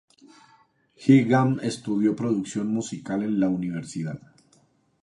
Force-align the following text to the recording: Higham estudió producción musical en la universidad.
Higham 0.95 1.59
estudió 1.61 2.15
producción 2.15 2.69
musical 2.73 3.21
en 3.21 3.39
la 3.39 3.49
universidad. 3.49 4.19